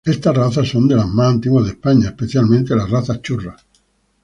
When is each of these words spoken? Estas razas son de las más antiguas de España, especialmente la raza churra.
Estas 0.03 0.35
razas 0.35 0.67
son 0.67 0.87
de 0.87 0.95
las 0.95 1.07
más 1.07 1.31
antiguas 1.31 1.65
de 1.65 1.73
España, 1.73 2.07
especialmente 2.07 2.75
la 2.75 2.87
raza 2.87 3.21
churra. 3.21 3.55